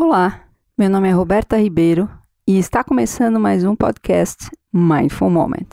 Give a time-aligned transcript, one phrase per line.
[0.00, 0.42] Olá,
[0.78, 2.08] meu nome é Roberta Ribeiro
[2.46, 5.66] e está começando mais um podcast Mindful Moment.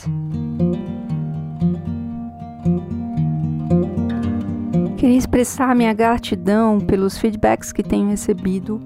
[4.97, 8.81] Queria expressar minha gratidão pelos feedbacks que tenho recebido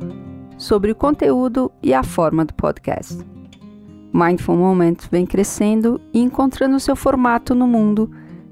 [0.58, 3.18] sobre o conteúdo e a forma do podcast.
[4.14, 8.12] Mindful Moment vem crescendo e encontrando seu formato no mundo,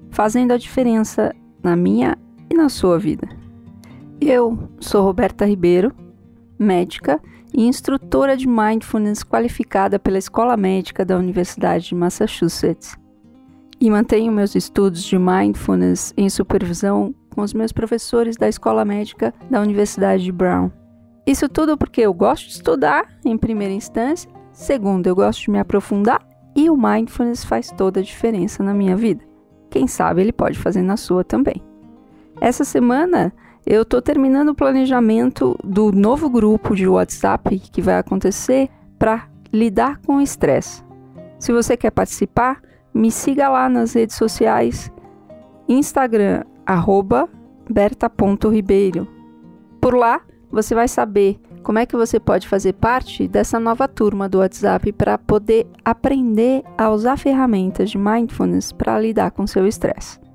[0.10, 2.18] fazendo a diferença na minha
[2.50, 3.28] e na sua vida.
[4.22, 5.94] Eu sou Roberta Ribeiro
[6.60, 7.22] médica
[7.54, 12.98] e instrutora de mindfulness qualificada pela Escola Médica da Universidade de Massachusetts.
[13.80, 19.34] E mantenho meus estudos de mindfulness em supervisão com os meus professores da Escola Médica
[19.50, 20.72] da Universidade de Brown.
[21.26, 25.60] Isso tudo porque eu gosto de estudar, em primeira instância, segundo, eu gosto de me
[25.60, 29.24] aprofundar e o mindfulness faz toda a diferença na minha vida.
[29.70, 31.62] Quem sabe ele pode fazer na sua também.
[32.42, 33.32] Essa semana
[33.70, 39.98] eu estou terminando o planejamento do novo grupo de WhatsApp que vai acontecer para lidar
[39.98, 40.82] com o estresse.
[41.38, 42.62] Se você quer participar,
[42.94, 44.90] me siga lá nas redes sociais,
[45.68, 47.28] Instagram, arroba
[47.70, 49.06] berta.ribeiro.
[49.82, 54.30] Por lá, você vai saber como é que você pode fazer parte dessa nova turma
[54.30, 60.26] do WhatsApp para poder aprender a usar ferramentas de mindfulness para lidar com seu estresse.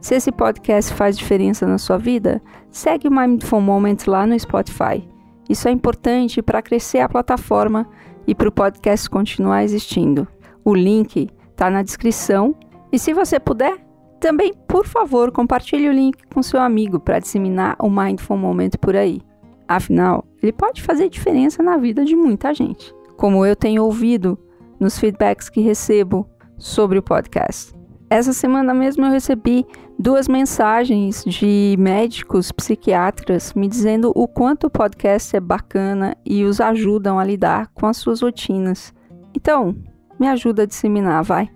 [0.00, 5.06] Se esse podcast faz diferença na sua vida, segue o Mindful Moment lá no Spotify.
[5.48, 7.88] Isso é importante para crescer a plataforma
[8.26, 10.28] e para o podcast continuar existindo.
[10.64, 12.54] O link está na descrição
[12.92, 13.76] e se você puder,
[14.20, 18.96] também, por favor, compartilhe o link com seu amigo para disseminar o Mindful Moment por
[18.96, 19.20] aí.
[19.66, 24.38] Afinal, ele pode fazer diferença na vida de muita gente, como eu tenho ouvido
[24.80, 27.77] nos feedbacks que recebo sobre o podcast.
[28.10, 29.66] Essa semana mesmo eu recebi
[29.98, 36.58] duas mensagens de médicos psiquiatras me dizendo o quanto o podcast é bacana e os
[36.58, 38.94] ajudam a lidar com as suas rotinas.
[39.34, 39.76] Então,
[40.18, 41.50] me ajuda a disseminar, vai.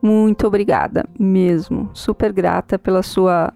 [0.00, 1.90] Muito obrigada mesmo.
[1.92, 3.52] Super grata pela sua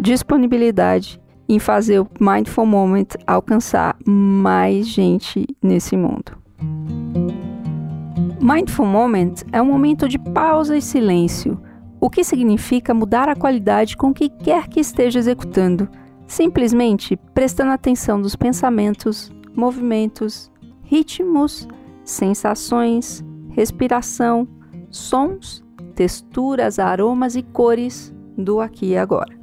[0.00, 6.36] disponibilidade em fazer o Mindful Moment alcançar mais gente nesse mundo.
[8.40, 11.60] Mindful Moment é um momento de pausa e silêncio
[12.06, 15.88] o que significa mudar a qualidade com que quer que esteja executando,
[16.24, 20.48] simplesmente prestando atenção dos pensamentos, movimentos,
[20.84, 21.66] ritmos,
[22.04, 24.46] sensações, respiração,
[24.88, 25.64] sons,
[25.96, 29.36] texturas, aromas e cores do aqui e agora.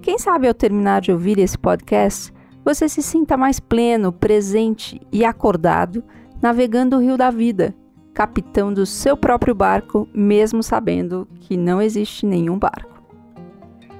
[0.00, 2.32] Quem sabe ao terminar de ouvir esse podcast,
[2.64, 6.02] você se sinta mais pleno, presente e acordado
[6.40, 7.74] navegando o rio da vida
[8.18, 13.00] capitão do seu próprio barco, mesmo sabendo que não existe nenhum barco.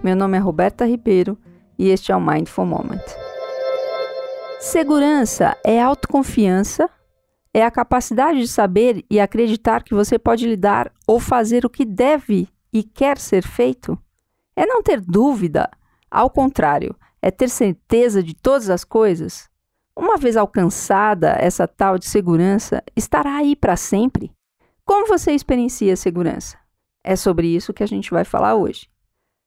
[0.03, 1.39] Meu nome é Roberta Ribeiro
[1.79, 3.05] e este é o Mindful Moment.
[4.59, 6.91] Segurança é autoconfiança,
[7.55, 11.85] é a capacidade de saber e acreditar que você pode lidar ou fazer o que
[11.85, 13.97] deve e quer ser feito.
[14.57, 15.71] É não ter dúvida,
[16.11, 16.93] ao contrário,
[17.23, 19.49] é ter certeza de todas as coisas.
[19.99, 24.31] Uma vez alcançada essa tal de segurança, estará aí para sempre?
[24.85, 26.57] Como você experiencia segurança?
[27.03, 28.89] É sobre isso que a gente vai falar hoje.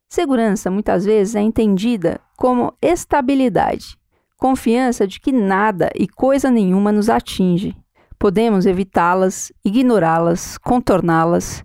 [0.10, 3.98] Segurança muitas vezes é entendida como estabilidade,
[4.36, 7.74] confiança de que nada e coisa nenhuma nos atinge.
[8.20, 11.64] Podemos evitá-las, ignorá-las, contorná-las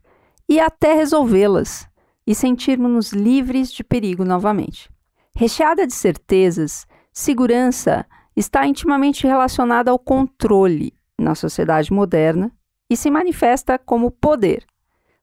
[0.48, 1.88] e até resolvê-las
[2.24, 4.88] e sentirmos-nos livres de perigo novamente.
[5.34, 12.52] Recheada de certezas, segurança está intimamente relacionada ao controle na sociedade moderna
[12.90, 14.64] e se manifesta como poder.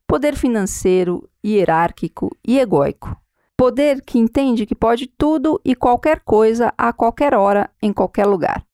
[0.07, 3.16] Poder financeiro, hierárquico e egóico.
[3.56, 8.66] Poder que entende que pode tudo e qualquer coisa a qualquer hora, em qualquer lugar.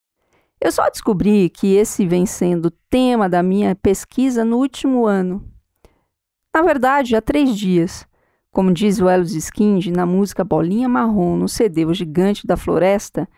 [0.62, 5.46] Eu só descobri que esse vem sendo tema da minha pesquisa no último ano.
[6.54, 8.08] Na verdade, há três dias.
[8.52, 13.30] Como diz o Elos Skind na música Bolinha Marrom no CD O Gigante da Floresta,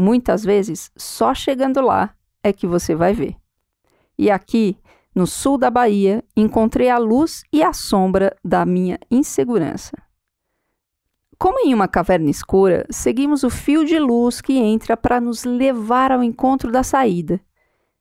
[0.00, 3.34] Muitas vezes, só chegando lá é que você vai ver.
[4.16, 4.78] E aqui,
[5.12, 10.00] no sul da Bahia, encontrei a luz e a sombra da minha insegurança.
[11.36, 16.12] Como em uma caverna escura, seguimos o fio de luz que entra para nos levar
[16.12, 17.40] ao encontro da saída.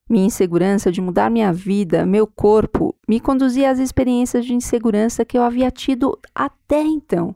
[0.08, 5.36] Minha insegurança de mudar minha vida, meu corpo, me conduzia às experiências de insegurança que
[5.36, 7.34] eu havia tido até então.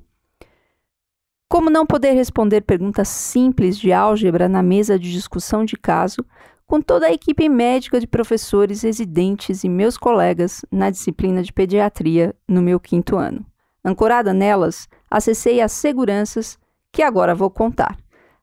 [1.51, 6.25] Como não poder responder perguntas simples de álgebra na mesa de discussão de caso,
[6.65, 12.33] com toda a equipe médica de professores residentes e meus colegas na disciplina de pediatria
[12.47, 13.45] no meu quinto ano.
[13.83, 16.57] Ancorada nelas, acessei as seguranças
[16.89, 17.97] que agora vou contar.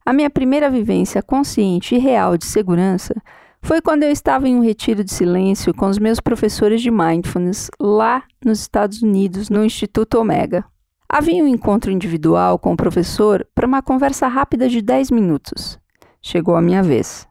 [0.05, 3.15] A minha primeira vivência consciente e real de segurança
[3.63, 7.71] foi quando eu estava em um retiro de silêncio com os meus professores de mindfulness
[7.81, 10.63] lá nos Estados Unidos, no Instituto Omega.
[11.11, 15.79] Havia um encontro individual com o professor para uma conversa rápida de 10 minutos.
[16.21, 17.27] Chegou a minha vez.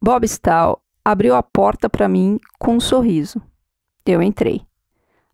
[0.00, 3.42] Bob Stahl abriu a porta para mim com um sorriso.
[4.06, 4.62] Eu entrei.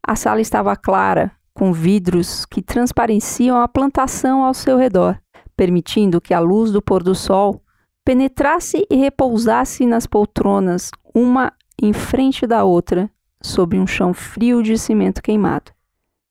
[0.03, 5.19] A sala estava clara, com vidros que transpareciam a plantação ao seu redor,
[5.57, 7.63] permitindo que a luz do pôr do sol
[8.05, 13.09] penetrasse e repousasse nas poltronas, uma em frente da outra,
[13.41, 15.73] sobre um chão frio de cimento queimado.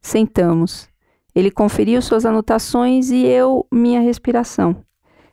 [0.01, 0.93] Sentamos.
[1.35, 4.83] Ele conferiu suas anotações e eu minha respiração.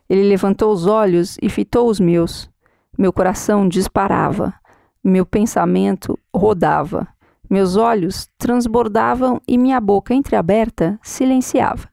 [0.09, 2.51] Ele levantou os olhos e fitou os meus.
[2.97, 4.53] Meu coração disparava.
[5.01, 7.07] Meu pensamento rodava.
[7.49, 11.87] Meus olhos transbordavam e minha boca entreaberta silenciava.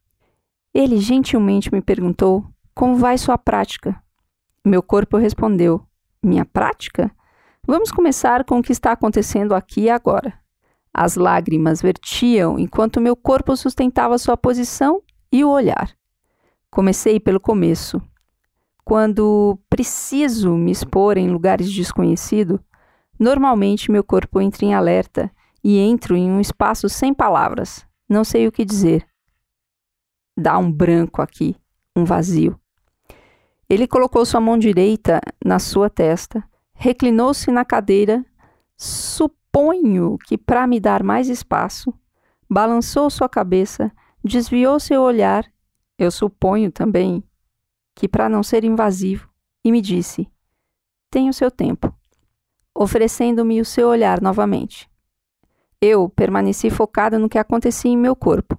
[0.74, 4.00] Ele gentilmente me perguntou: Como vai sua prática?
[4.64, 5.86] Meu corpo respondeu:
[6.22, 7.10] Minha prática?
[7.66, 10.39] Vamos começar com o que está acontecendo aqui e agora.
[10.92, 15.02] As lágrimas vertiam enquanto meu corpo sustentava sua posição
[15.32, 15.94] e o olhar.
[16.70, 18.02] Comecei pelo começo.
[18.84, 22.58] Quando preciso me expor em lugares desconhecidos,
[23.18, 25.30] normalmente meu corpo entra em alerta
[25.62, 27.86] e entro em um espaço sem palavras.
[28.08, 29.06] Não sei o que dizer.
[30.36, 31.54] Dá um branco aqui,
[31.94, 32.58] um vazio.
[33.68, 36.42] Ele colocou sua mão direita na sua testa,
[36.74, 38.24] reclinou-se na cadeira,
[39.52, 41.92] suponho que para me dar mais espaço,
[42.48, 43.92] balançou sua cabeça,
[44.22, 45.44] desviou seu olhar,
[45.98, 47.22] eu suponho também
[47.94, 49.28] que para não ser invasivo,
[49.64, 50.30] e me disse:
[51.10, 51.92] Tenha o seu tempo,
[52.74, 54.88] oferecendo-me o seu olhar novamente.
[55.80, 58.58] Eu permaneci focada no que acontecia em meu corpo.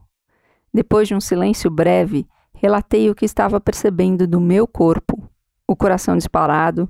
[0.74, 2.28] Depois de um silêncio breve,
[2.62, 5.28] Relatei o que estava percebendo do meu corpo:
[5.68, 6.88] o coração disparado,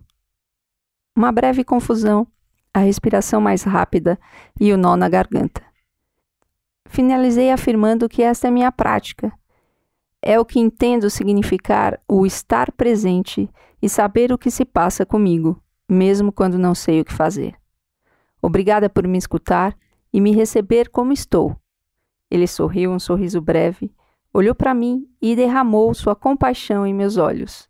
[1.15, 2.27] uma breve confusão,
[2.73, 4.19] a respiração mais rápida
[4.59, 5.62] e o nó na garganta.
[6.88, 9.31] Finalizei afirmando que esta é minha prática.
[10.21, 13.50] É o que entendo significar o estar presente
[13.81, 17.56] e saber o que se passa comigo, mesmo quando não sei o que fazer.
[18.41, 19.75] Obrigada por me escutar
[20.13, 21.56] e me receber como estou.
[22.29, 23.91] Ele sorriu um sorriso breve
[24.33, 27.69] olhou para mim e derramou sua compaixão em meus olhos,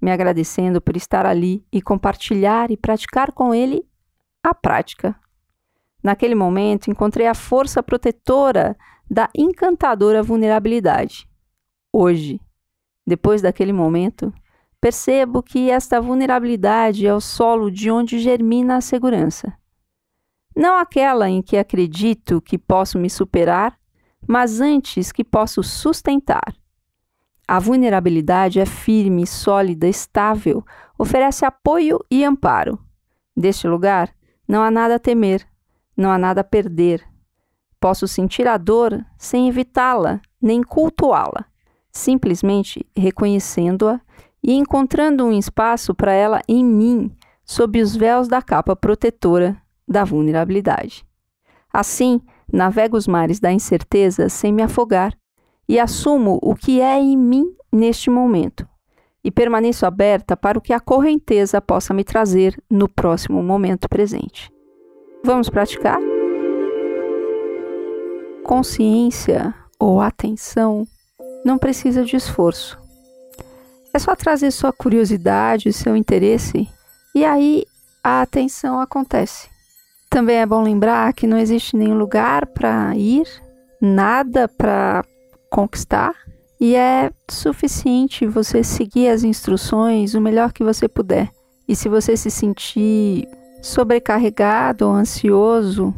[0.00, 3.86] me agradecendo por estar ali e compartilhar e praticar com ele
[4.44, 5.18] a prática.
[6.02, 8.76] Naquele momento, encontrei a força protetora
[9.10, 11.26] da encantadora vulnerabilidade.
[11.92, 12.38] Hoje,
[13.06, 14.32] depois daquele momento,
[14.80, 19.56] percebo que esta vulnerabilidade é o solo de onde germina a segurança.
[20.54, 23.76] Não aquela em que acredito que posso me superar
[24.26, 26.54] mas antes que posso sustentar.
[27.46, 30.64] A vulnerabilidade é firme, sólida, estável,
[30.98, 32.78] oferece apoio e amparo.
[33.36, 34.13] Deste lugar,
[34.46, 35.46] não há nada a temer,
[35.96, 37.02] não há nada a perder.
[37.80, 41.44] Posso sentir a dor sem evitá-la, nem cultuá-la,
[41.90, 44.00] simplesmente reconhecendo-a
[44.42, 47.10] e encontrando um espaço para ela em mim,
[47.44, 49.56] sob os véus da capa protetora
[49.86, 51.04] da vulnerabilidade.
[51.72, 52.20] Assim,
[52.52, 55.12] navego os mares da incerteza sem me afogar
[55.68, 58.66] e assumo o que é em mim neste momento
[59.24, 64.52] e permaneço aberta para o que a correnteza possa me trazer no próximo momento presente.
[65.24, 65.98] Vamos praticar?
[68.44, 70.86] Consciência ou atenção
[71.44, 72.78] não precisa de esforço.
[73.94, 76.68] É só trazer sua curiosidade, seu interesse
[77.14, 77.64] e aí
[78.02, 79.48] a atenção acontece.
[80.10, 83.26] Também é bom lembrar que não existe nenhum lugar para ir,
[83.80, 85.02] nada para
[85.50, 86.14] conquistar,
[86.64, 91.30] e é suficiente você seguir as instruções o melhor que você puder.
[91.68, 93.28] E se você se sentir
[93.60, 95.92] sobrecarregado ou ansioso,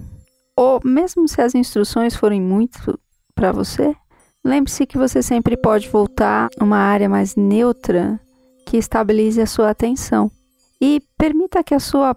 [0.57, 2.99] ou mesmo se as instruções forem muito
[3.33, 3.95] para você,
[4.45, 8.19] lembre-se que você sempre pode voltar a uma área mais neutra
[8.67, 10.29] que estabilize a sua atenção.
[10.81, 12.17] E permita que a sua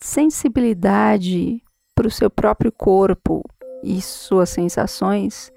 [0.00, 1.62] sensibilidade
[1.94, 3.40] para o seu próprio corpo
[3.84, 5.53] e suas sensações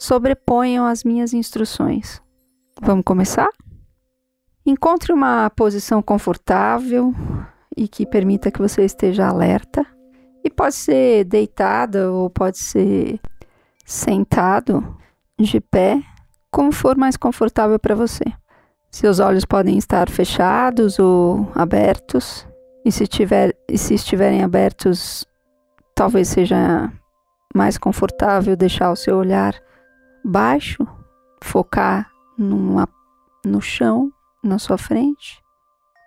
[0.00, 2.22] sobreponham as minhas instruções.
[2.80, 3.50] Vamos começar?
[4.64, 7.14] Encontre uma posição confortável
[7.76, 9.86] e que permita que você esteja alerta.
[10.42, 13.20] E pode ser deitada ou pode ser
[13.84, 14.96] sentado,
[15.38, 16.02] de pé,
[16.50, 18.24] como for mais confortável para você.
[18.90, 22.46] Seus olhos podem estar fechados ou abertos.
[22.86, 25.26] E se, tiver, e se estiverem abertos,
[25.94, 26.90] talvez seja
[27.54, 29.54] mais confortável deixar o seu olhar
[30.24, 30.86] baixo,
[31.42, 32.88] focar numa,
[33.44, 34.12] no chão
[34.42, 35.42] na sua frente.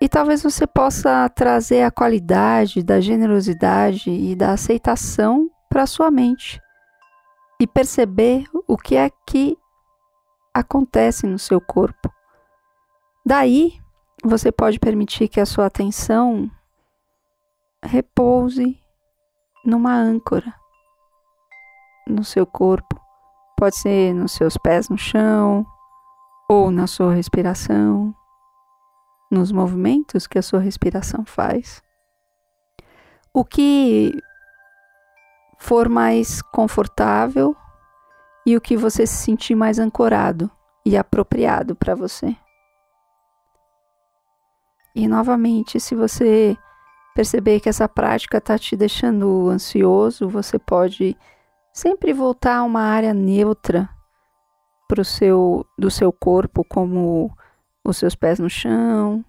[0.02, 6.62] E talvez você possa trazer a qualidade da generosidade e da aceitação para sua mente
[7.60, 9.58] e perceber o que é que
[10.54, 12.14] acontece no seu corpo.
[13.26, 13.80] Daí,
[14.24, 16.52] você pode permitir que a sua atenção
[17.82, 18.78] repouse
[19.66, 20.54] numa âncora
[22.08, 23.03] no seu corpo.
[23.64, 25.66] Pode ser nos seus pés no chão,
[26.50, 28.14] ou na sua respiração,
[29.32, 31.82] nos movimentos que a sua respiração faz.
[33.34, 34.12] O que
[35.58, 37.56] for mais confortável
[38.46, 40.52] e o que você se sentir mais ancorado
[40.86, 42.36] e apropriado para você.
[44.94, 46.58] E novamente, se você
[47.16, 51.16] perceber que essa prática está te deixando ansioso, você pode
[51.74, 53.90] sempre voltar a uma área neutra
[54.88, 57.36] pro seu, do seu corpo, como
[57.84, 59.26] os seus pés no chão,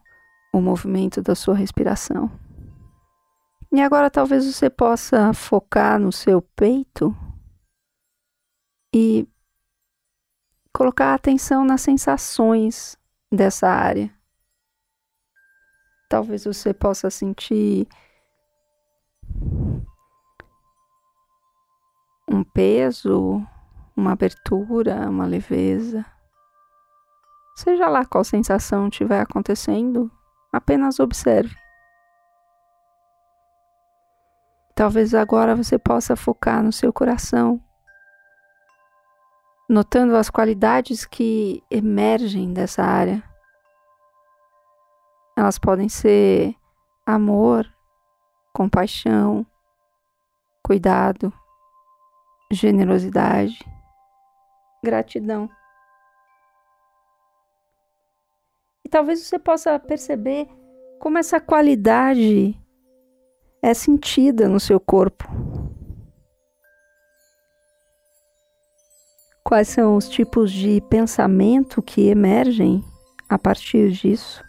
[0.53, 2.31] o movimento da sua respiração.
[3.73, 7.17] E agora talvez você possa focar no seu peito
[8.95, 9.27] e
[10.73, 12.97] colocar atenção nas sensações
[13.33, 14.15] dessa área.
[16.09, 17.89] Talvez você possa sentir
[22.29, 23.47] um peso,
[23.97, 26.05] uma abertura, uma leveza.
[27.57, 30.11] Seja lá qual sensação estiver acontecendo,
[30.53, 31.55] apenas observe.
[34.75, 37.63] Talvez agora você possa focar no seu coração,
[39.69, 43.23] notando as qualidades que emergem dessa área.
[45.37, 46.57] Elas podem ser
[47.07, 47.73] amor,
[48.53, 49.47] compaixão,
[50.61, 51.33] cuidado,
[52.55, 53.59] generosidade,
[54.83, 55.49] gratidão.
[58.85, 60.49] E talvez você possa perceber
[61.01, 62.59] como essa qualidade
[63.63, 65.25] é sentida no seu corpo.
[69.43, 72.83] Quais são os tipos de pensamento que emergem
[73.29, 74.43] a partir disso?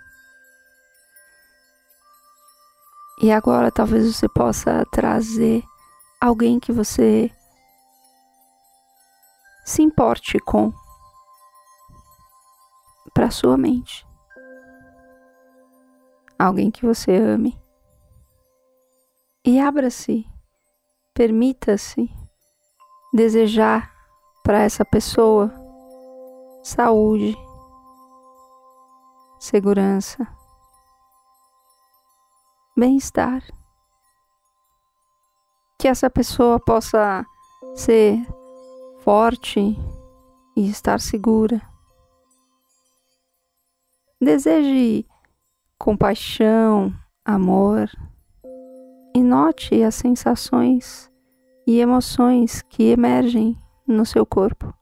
[3.22, 5.64] E agora talvez você possa trazer
[6.20, 7.32] alguém que você
[9.66, 10.72] se importe com
[13.14, 14.06] para sua mente.
[16.38, 17.60] Alguém que você ame.
[19.44, 20.28] E abra-se,
[21.14, 22.10] permita-se
[23.14, 23.92] desejar
[24.44, 25.52] para essa pessoa
[26.62, 27.36] saúde,
[29.40, 30.28] segurança,
[32.78, 33.42] bem-estar.
[35.80, 37.26] Que essa pessoa possa
[37.76, 38.20] ser
[39.06, 39.78] forte
[40.58, 41.62] e estar segura.
[44.20, 45.06] Deseje
[45.78, 46.92] compaixão,
[47.24, 47.88] amor
[49.14, 51.12] e note as sensações
[51.68, 53.56] e emoções que emergem
[53.88, 54.74] no seu corpo.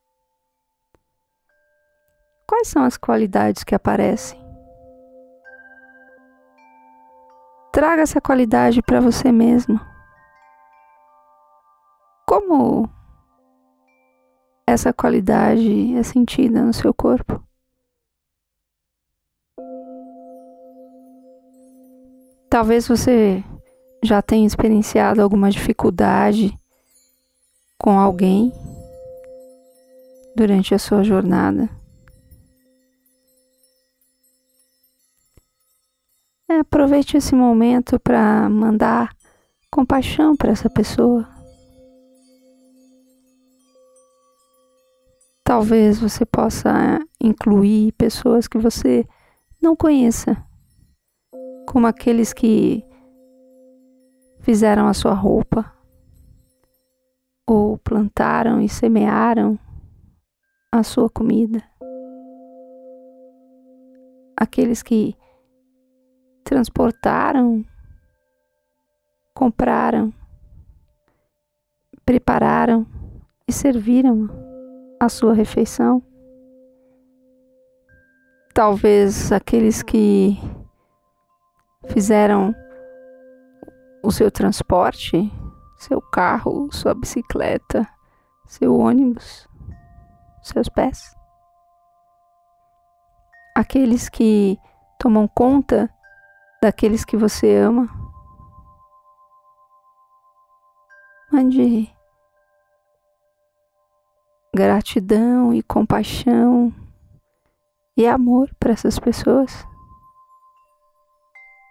[2.47, 4.41] Quais são as qualidades que aparecem?
[7.73, 9.81] Traga essa qualidade para você mesmo.
[12.25, 12.89] Como
[14.67, 17.41] essa qualidade é sentida no seu corpo?
[22.49, 23.43] Talvez você
[24.03, 26.57] já tenha experienciado alguma dificuldade
[27.79, 28.53] com alguém
[30.35, 31.69] durante a sua jornada.
[36.49, 39.15] É, aproveite esse momento para mandar
[39.71, 41.32] compaixão para essa pessoa.
[45.53, 49.07] Talvez você possa incluir pessoas que você
[49.61, 50.35] não conheça,
[51.69, 52.83] como aqueles que
[54.39, 55.71] fizeram a sua roupa,
[57.45, 59.59] ou plantaram e semearam
[60.71, 61.61] a sua comida.
[64.35, 65.15] Aqueles que
[66.43, 67.63] transportaram,
[69.35, 70.11] compraram,
[72.03, 72.87] prepararam
[73.47, 74.51] e serviram
[75.03, 76.01] a sua refeição.
[78.53, 80.39] Talvez aqueles que
[81.89, 82.55] fizeram
[84.01, 85.29] o seu transporte,
[85.77, 87.85] seu carro, sua bicicleta,
[88.45, 89.45] seu ônibus,
[90.41, 91.13] seus pés.
[93.53, 94.57] Aqueles que
[94.97, 95.93] tomam conta
[96.61, 97.89] daqueles que você ama.
[101.29, 101.92] Mande
[104.53, 106.71] gratidão e compaixão
[107.97, 109.67] e amor para essas pessoas.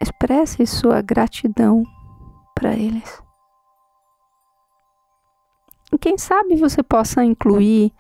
[0.00, 1.84] Expresse sua gratidão
[2.54, 3.22] para eles.
[5.92, 7.92] E quem sabe você possa incluir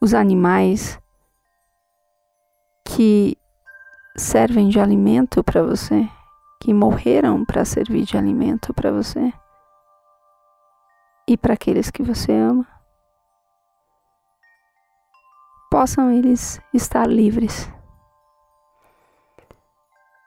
[0.00, 0.98] os animais
[2.84, 3.36] que
[4.16, 6.08] servem de alimento para você,
[6.60, 9.32] que morreram para servir de alimento para você
[11.28, 12.66] e para aqueles que você ama.
[15.82, 17.68] Possam eles estar livres.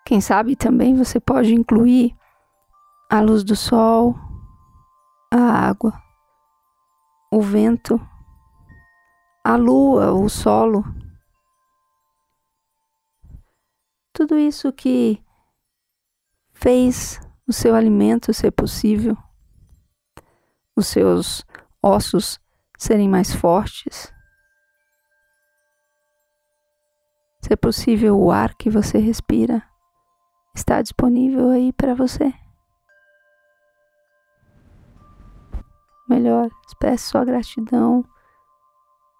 [0.05, 2.13] Quem sabe também você pode incluir
[3.09, 4.15] a luz do sol,
[5.33, 5.93] a água,
[7.31, 7.97] o vento,
[9.45, 10.83] a lua, o solo.
[14.11, 15.23] Tudo isso que
[16.51, 19.17] fez o seu alimento ser possível,
[20.75, 21.45] os seus
[21.81, 22.41] ossos
[22.77, 24.13] serem mais fortes,
[27.45, 29.61] ser possível o ar que você respira
[30.55, 32.33] está disponível aí para você.
[36.09, 38.03] Melhor, expresse sua gratidão,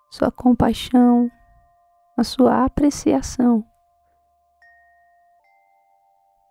[0.10, 1.30] sua compaixão,
[2.18, 3.64] a sua apreciação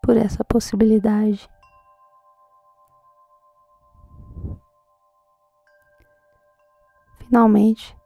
[0.00, 1.48] por essa possibilidade.
[7.18, 7.96] Finalmente,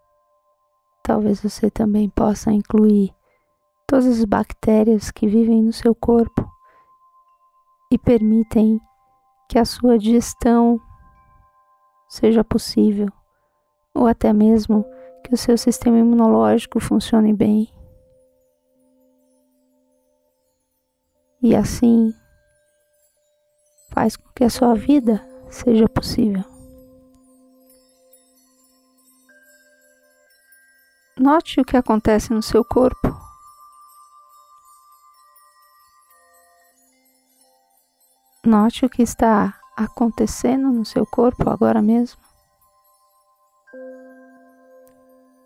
[1.03, 3.18] talvez você também possa incluir
[3.89, 6.47] todas as bactérias que vivem no seu corpo
[7.91, 8.79] e permitem
[9.49, 10.79] que a sua digestão
[12.07, 13.09] seja possível,
[13.95, 14.85] ou até mesmo
[15.25, 17.73] que o seu sistema imunológico funcione bem.
[21.43, 22.13] E assim
[23.91, 26.45] faz com que a sua vida seja possível.
[31.19, 33.18] Note o que acontece no seu corpo
[38.49, 42.19] Note o que está acontecendo no seu corpo agora mesmo.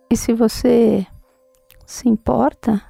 [0.09, 1.05] E se você
[1.85, 2.81] se importa,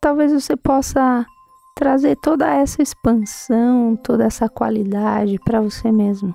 [0.00, 1.26] talvez você possa
[1.74, 6.32] trazer toda essa expansão, toda essa qualidade para você mesmo.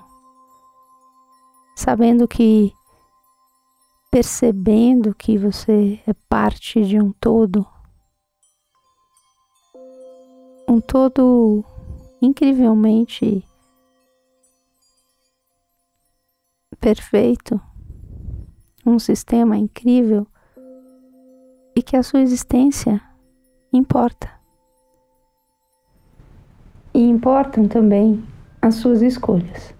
[1.74, 2.70] Sabendo que,
[4.10, 7.66] percebendo que você é parte de um todo,
[10.74, 11.64] um todo
[12.20, 13.44] incrivelmente
[16.80, 17.60] perfeito,
[18.84, 20.26] um sistema incrível
[21.76, 23.00] e que a sua existência
[23.72, 24.28] importa.
[26.92, 28.26] E importam também
[28.60, 29.72] as suas escolhas.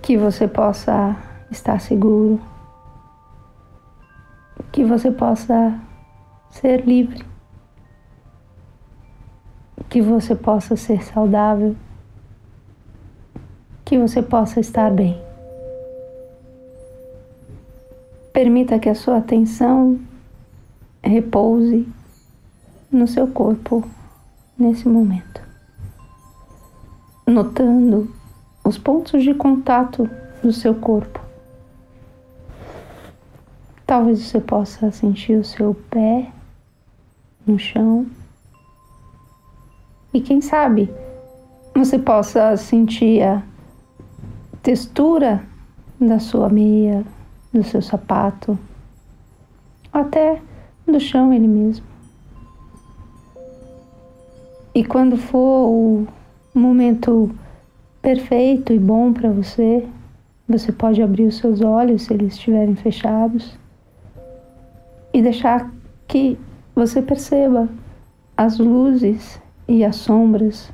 [0.00, 1.14] Que você possa
[1.50, 2.40] estar seguro,
[4.72, 5.78] que você possa
[6.48, 7.35] ser livre
[9.96, 11.74] que você possa ser saudável,
[13.82, 15.18] que você possa estar bem.
[18.30, 19.98] Permita que a sua atenção
[21.02, 21.88] repouse
[22.92, 23.88] no seu corpo
[24.58, 25.40] nesse momento,
[27.26, 28.14] notando
[28.62, 30.06] os pontos de contato
[30.42, 31.18] do seu corpo.
[33.86, 36.30] Talvez você possa sentir o seu pé
[37.46, 38.06] no chão
[40.16, 40.90] e quem sabe
[41.74, 43.42] você possa sentir a
[44.62, 45.44] textura
[46.00, 47.04] da sua meia,
[47.52, 48.58] do seu sapato,
[49.92, 50.40] até
[50.86, 51.84] do chão ele mesmo.
[54.74, 56.06] E quando for o
[56.54, 57.30] momento
[58.00, 59.86] perfeito e bom para você,
[60.48, 63.58] você pode abrir os seus olhos se eles estiverem fechados
[65.12, 65.70] e deixar
[66.08, 66.38] que
[66.74, 67.68] você perceba
[68.34, 70.72] as luzes e as sombras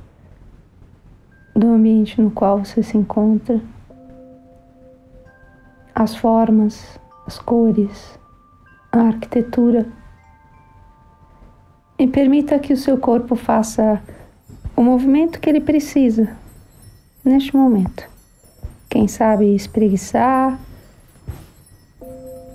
[1.54, 3.60] do ambiente no qual você se encontra,
[5.94, 8.18] as formas, as cores,
[8.90, 9.86] a arquitetura.
[11.98, 14.02] E permita que o seu corpo faça
[14.74, 16.36] o movimento que ele precisa
[17.24, 18.10] neste momento.
[18.88, 20.58] Quem sabe espreguiçar,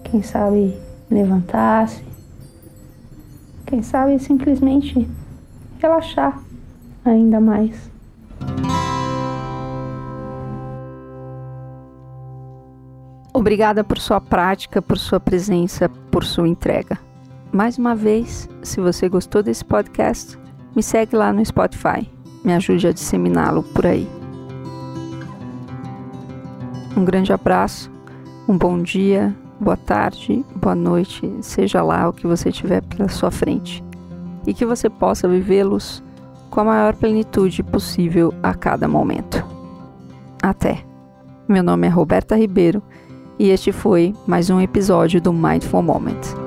[0.04, 0.78] quem sabe
[1.10, 2.04] levantar-se,
[3.66, 5.08] quem sabe simplesmente
[5.80, 6.40] relaxar
[7.06, 7.92] ainda mais.
[13.34, 16.98] Obrigada por sua prática, por sua presença, por sua entrega.
[17.52, 20.38] Mais uma vez, se você gostou desse podcast,
[20.76, 22.10] me segue lá no Spotify.
[22.44, 24.08] Me ajude a disseminá-lo por aí.
[26.96, 27.92] Um grande abraço,
[28.50, 33.32] um bom dia boa tarde, boa noite, seja lá o que você tiver pela sua
[33.32, 33.84] frente.
[34.48, 36.02] E que você possa vivê-los
[36.50, 39.46] com a maior plenitude possível a cada momento.
[40.42, 40.84] Até!
[41.48, 42.82] Meu nome é Roberta Ribeiro
[43.38, 46.47] e este foi mais um episódio do Mindful Moment.